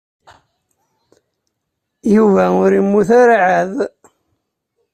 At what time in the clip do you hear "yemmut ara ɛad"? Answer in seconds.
2.75-3.75